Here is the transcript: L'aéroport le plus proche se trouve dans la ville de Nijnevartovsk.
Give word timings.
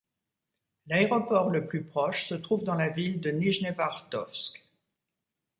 L'aéroport 0.87 1.51
le 1.51 1.67
plus 1.67 1.83
proche 1.83 2.27
se 2.27 2.33
trouve 2.33 2.63
dans 2.63 2.73
la 2.73 2.89
ville 2.89 3.21
de 3.21 3.29
Nijnevartovsk. 3.29 4.63